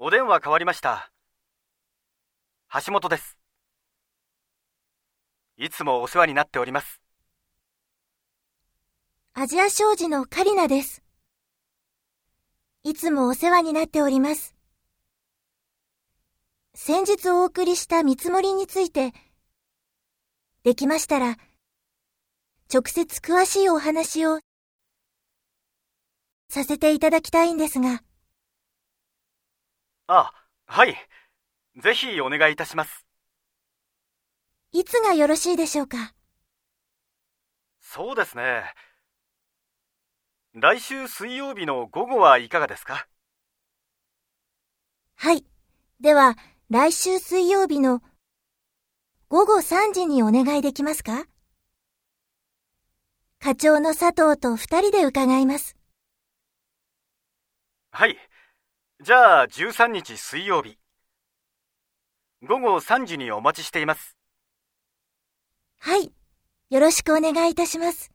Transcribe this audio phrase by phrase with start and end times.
[0.00, 1.10] お電話変わりました。
[2.86, 3.36] 橋本です。
[5.56, 7.00] いつもお世話になっております。
[9.34, 11.02] アジア商事のカリナです。
[12.84, 14.54] いつもお世話になっております。
[16.76, 19.12] 先日お送りした見積もりについて、
[20.62, 21.36] できましたら、
[22.72, 24.38] 直接詳しいお話を
[26.48, 28.00] させていただきたいんですが、
[30.10, 30.32] あ、
[30.64, 30.96] はい。
[31.76, 33.06] ぜひお願いいたします。
[34.72, 36.14] いつがよろしいでしょうか？
[37.80, 38.72] そうですね。
[40.54, 43.06] 来週水曜日の午後はいかがですか？
[45.16, 45.44] はい。
[46.00, 46.36] では、
[46.70, 48.02] 来週水曜日の
[49.28, 51.26] 午後3時にお願いできますか？
[53.40, 55.76] 課長の佐藤と二人で伺います。
[57.90, 58.16] はい。
[59.00, 60.76] じゃあ13日水曜日。
[62.42, 64.16] 午後3時にお待ちしています。
[65.78, 66.10] はい。
[66.70, 68.10] よろしくお願いいたします。